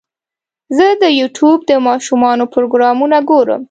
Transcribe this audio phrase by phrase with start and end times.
[0.77, 3.59] زه د یوټیوب د ماشومانو پروګرامونه ګورم.